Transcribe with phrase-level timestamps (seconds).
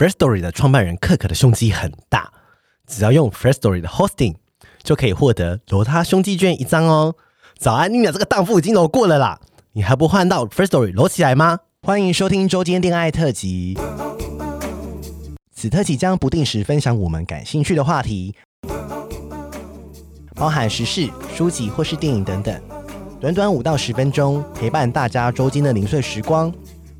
[0.00, 2.32] Firstory 的创办人克可的胸肌很大，
[2.86, 4.36] 只要用 Firstory 的 Hosting
[4.82, 7.16] 就可以获得罗他胸肌券一张哦。
[7.58, 9.38] 早安，你俩这个荡妇已经揉过了啦，
[9.72, 11.58] 你还不换到 Firstory 揉起来吗？
[11.82, 13.76] 欢迎收听周间恋爱特辑，
[15.54, 18.34] 此特辑将不定时分享我们感兴趣的话题，
[20.34, 22.58] 包含时事、书籍或是电影等等。
[23.20, 26.50] 短短五到十分钟，陪伴大家周间的零碎时光。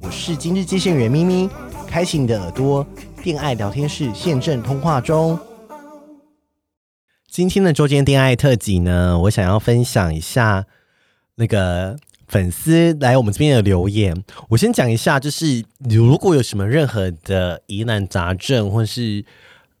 [0.00, 1.50] 我是今日接线员咪咪，
[1.96, 2.86] 开启你的耳朵，
[3.22, 5.40] 电爱聊天室现正通话中。
[7.26, 10.66] 今天的周间电爱特辑呢，我想要分享一下
[11.36, 11.96] 那个。
[12.28, 19.24] 粉丝来我们这边的留言，我先讲一下，就是如果有什么任何的疑难杂症或是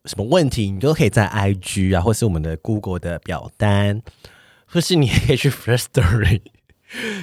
[0.06, 4.00] 什么问题，你都可以在 IG 啊，或是我们的 Google 的表单，
[4.64, 6.40] 或是你也可以去 Firstory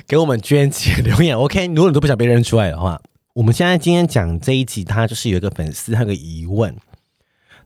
[0.07, 1.35] 给我们捐钱留言。
[1.35, 3.02] OK，如果你都不想被认出来的话，
[3.33, 6.75] 我们现在今天讲这一集，他就是有一个粉丝他有个疑问，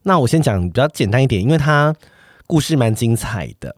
[0.03, 1.93] 那我先讲比较简单一点，因为他
[2.45, 3.75] 故事蛮精彩的。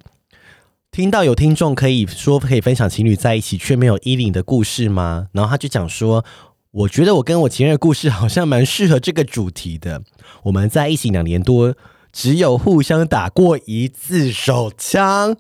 [0.92, 5.30] 听到有听众可以说可以分享情侣在一起却没有衣领的故事吗？
[5.32, 6.24] 然后他就讲说，
[6.70, 10.04] 我觉得我跟我前任的故事好像蛮适合这个主题的。
[10.44, 11.76] 我们在一起两年多，
[12.12, 15.36] 只有互相打过一次手枪，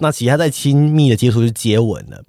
[0.00, 2.24] 那其他在亲密的接触是接吻了。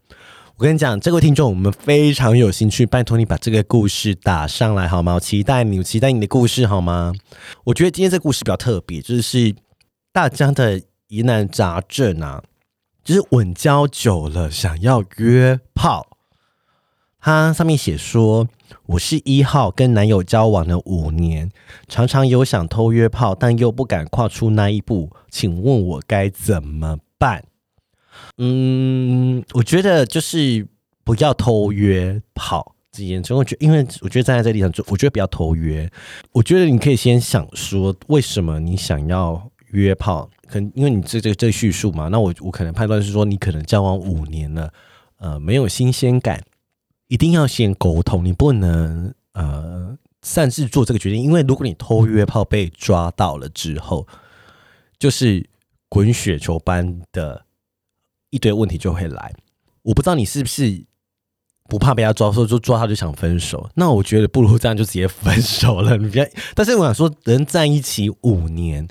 [0.57, 5.15] 我跟你讲，这位听众，我们非常有兴趣，拜托你把这个故事打上来好吗？
[5.15, 7.11] 我期待你，期待你的故事好吗？
[7.65, 9.53] 我觉得今天这故事比较特别，就是
[10.13, 12.41] 大家的疑难杂症啊。
[13.03, 16.07] 就是稳交久了，想要约炮。
[17.19, 18.47] 他上面写说
[18.87, 21.51] ：“我是一号，跟男友交往了五年，
[21.89, 27.43] 常常有想偷约炮，但又不敢跨出那一步，请问我该怎么办？”
[28.37, 30.67] 嗯，我觉得就是
[31.03, 33.33] 不要偷约炮这件事。
[33.33, 35.89] 我觉，因为我觉得站在这个立场，就我觉得不要偷约。
[36.31, 40.29] 我觉得你可以先想说，为什么你想要约炮？
[40.47, 44.71] 可能因为你这这这叙述嘛，那我我可能判断是说你可能交往五年了，
[45.17, 46.43] 呃，没有新鲜感，
[47.07, 54.07] 一定要先沟通，你不能呃擅自做这个决定，因为如果你偷约炮被抓到了之后，
[54.99, 55.49] 就是
[55.89, 57.45] 滚雪球般的
[58.35, 59.33] 一堆问题就会来。
[59.83, 60.85] 我不知道你是不是
[61.69, 65.95] 不怕被他抓，说就抓他就想分手，那我觉得不如这样就直接分手了。
[65.97, 68.87] 你别，但是我想说，人在一起五年。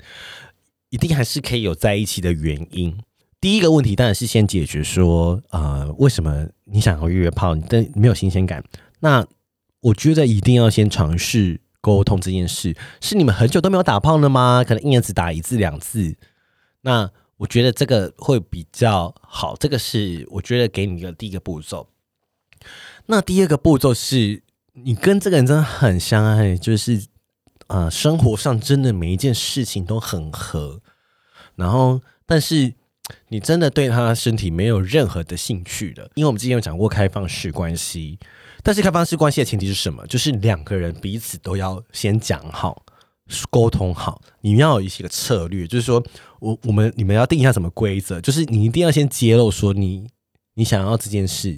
[0.91, 2.95] 一定还是可以有在一起的原因。
[3.41, 8.63] 第一个问题当然是先解决说，呃，为什么你想要约炮，但没有新鲜感？
[9.01, 9.25] 那
[9.81, 12.73] 我觉得一定要先尝试沟通这件事。
[13.01, 14.63] 是你们很久都没有打炮了吗？
[14.65, 16.15] 可能一年只打一次两次。
[16.81, 19.55] 那我觉得这个会比较好。
[19.55, 21.89] 这个是我觉得给你的第一个步骤。
[23.07, 27.07] 那第二个步骤是你跟这个人真的很相爱，就是。
[27.67, 30.81] 啊、生活上真的每一件事情都很合，
[31.55, 32.75] 然后，但是
[33.29, 38.19] 你真的对他身体没有任何的兴趣的，因为我们之前有讲过开放式关系，
[38.61, 40.05] 但是开放式关系的前提是什么？
[40.05, 42.84] 就是两个人彼此都要先讲好，
[43.49, 46.03] 沟通好，你们要有一些个策略，就是说
[46.39, 50.07] 我我们你们要定一下什么规则，就是你一定要先揭露说你
[50.55, 51.51] 你想要这件事，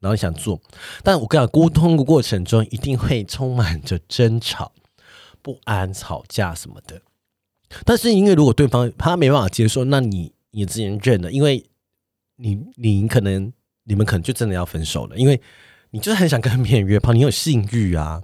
[0.00, 0.60] 然后你想做，
[1.02, 4.72] 但我跟你讲，沟通的过程中一定会充满着争吵。
[5.42, 7.02] 不安、吵架什么的，
[7.84, 11.62] 但是因为如果对方他没办法接受，那你你之前认了，因为
[12.36, 15.38] 你你可能你们可能就真的要分手了，因为
[15.90, 18.22] 你就是很想跟别人约炮，你有性欲啊，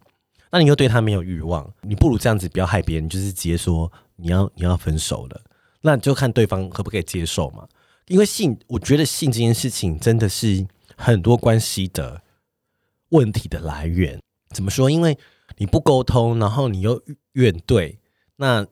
[0.51, 5.41] 那你又对他没有欲望，你不如这样子不要害别人，就是直接说你要你要分手了，
[5.83, 7.69] 那就看对方可不可以接受嘛。
[8.07, 10.67] 因为性，我觉得性这件事情真的是
[10.97, 12.23] 很多关系的
[13.11, 14.21] 问题的来源。
[14.53, 14.91] 怎么说？
[14.91, 15.17] 因为
[15.59, 17.01] 你不沟通，然后你又
[17.35, 18.01] 怨对，
[18.37, 18.67] 那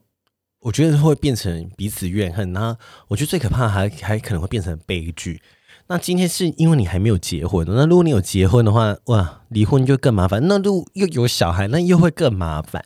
[0.59, 2.53] 我觉得会变成彼此怨恨。
[2.53, 5.41] 那我觉得最可怕还还可能会变成悲剧。
[5.89, 10.47] 那今天是因为你还没有结婚，那如果你有结婚的话，哇，离婚就更麻烦。
[10.47, 12.83] 那如又有小孩，那又会更麻烦。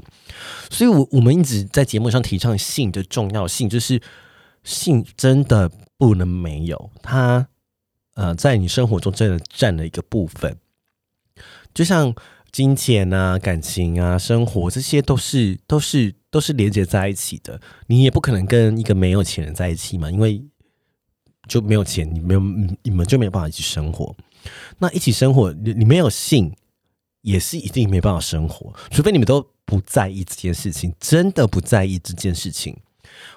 [0.70, 4.00] 所以我，我我们一直在节目上提倡性的重要性，就是
[4.62, 7.48] 性真的不能没有它。
[8.14, 10.56] 呃，在你生活中真的占了一个部分，
[11.74, 12.14] 就像。
[12.52, 17.58] 金钱啊，感情啊，生活，这些都是都是都是连接在一起的。
[17.86, 20.44] 你也不可能跟一个没有钱人在一起嘛，因为
[21.48, 22.40] 就没有钱，你没有
[22.82, 24.14] 你们就没有办法一起生活。
[24.78, 26.54] 那一起生活，你你没有性，
[27.22, 28.72] 也是一定没办法生活。
[28.90, 32.76] 除非你们都不在意这件事情，真的不在意这件事情，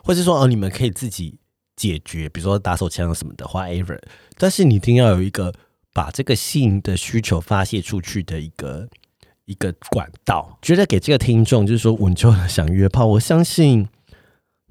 [0.04, 1.38] 或者说哦，你们可以自己
[1.76, 4.00] 解决，比如说打手枪什么的，whatever。
[4.38, 5.54] 但是你一定要有一个
[5.94, 8.88] 把这个性的需求发泄出去的一个。
[9.48, 10.58] 一个管道。
[10.60, 13.88] 觉得给这个听众就是说，稳就想约炮，我相信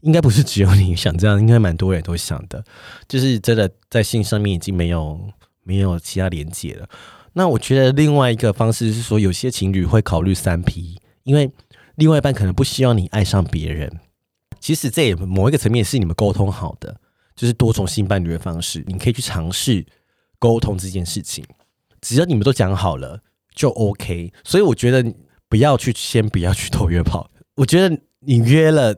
[0.04, 2.62] 应该不是只有你想这样，应该蛮多人都想的，
[3.08, 5.18] 就是真的在性上面已经没有
[5.62, 6.88] 没有其他连接了。
[7.32, 11.50] 那我觉得另外一个方式是说，有些情侣会考虑三 P，因为
[11.96, 13.90] 另外一半可能不希望你爱上别人。
[14.60, 16.94] 其实这也某一个层面是你们沟通好的，
[17.34, 19.84] 就是多重性伴侣的方式，你可以去尝试
[20.38, 21.44] 沟通这件事情。
[22.00, 23.20] 只要你们都讲好了，
[23.54, 24.32] 就 OK。
[24.44, 25.02] 所以我觉得
[25.48, 27.30] 不要去先不要去偷约炮。
[27.56, 28.94] 我觉得你约了，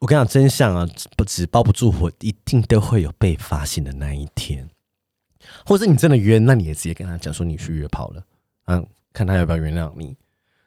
[0.00, 4.68] 我跟你讲真相啊，不纸包不住火，一定都会有被发现的那一天。
[5.64, 8.22] 或者你真的约，那你也直接跟他讲说你去约炮了，
[8.66, 10.16] 嗯，看他要不要原谅你。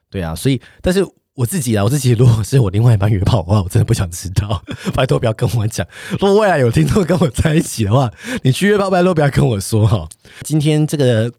[0.10, 1.04] 对啊，所以但是
[1.34, 4.64] 我自己啊，我自己如果是我另外一半约炮的话，我真的不想知道，
[4.94, 5.88] 拜托不要跟我讲。
[6.12, 8.12] 如果未来有听众跟我在一起的话，
[8.44, 10.08] 你去约炮，拜托不要跟我说哈。
[10.42, 11.34] 今天这个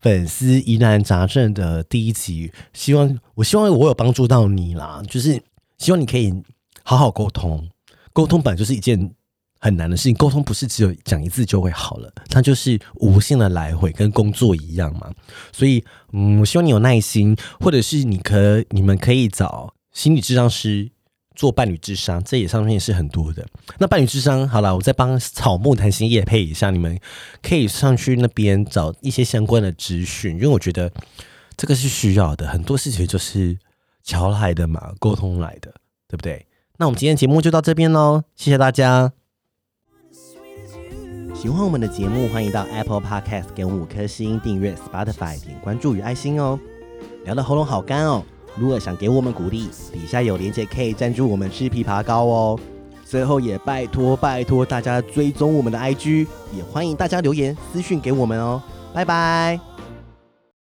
[0.00, 5.42] 粉丝疑难杂症的第一集，希望我希望我有帮助到你啦，就是
[5.78, 6.42] 希望你可以
[6.88, 7.68] 好好沟通，
[8.14, 9.14] 沟通本来就是一件。
[9.60, 15.12] 很难的事情，沟通不是只有讲一次就会好了，它就是无限的来回，跟工作一样嘛。
[15.52, 20.88] 所以，嗯，我希望你有耐心，或者是你可你们可以找心理智商师
[21.34, 23.44] 做伴侣智商，这也上面也是很多的。
[23.78, 26.96] 那伴侣智商好了，我再帮草木谈心业配一下，你们
[27.42, 30.88] 可以上去那边找一些相关的资讯，因为我觉得
[31.56, 32.46] 这个是需要的。
[32.46, 33.58] 很多事情就是
[34.04, 35.74] 桥来的嘛，沟通来的，
[36.06, 36.46] 对不对？
[36.80, 39.12] 那我们今天节目就到这边喽，谢谢大家。
[41.34, 46.58] 喜欢我们的节目，欢迎到 Apple Podcast 给我们五颗星，订阅 Spotify 点关注与爱心哦。
[47.24, 48.22] 聊得喉咙好干哦，
[48.56, 52.60] 如果想给我们鼓励，底下有连结可以赞助我们吃枇杷膏哦。
[53.04, 58.62] 最后也拜托拜托大家追踪我们的 IG，也欢迎大家留言私讯给我们哦。
[58.94, 59.67] 拜拜。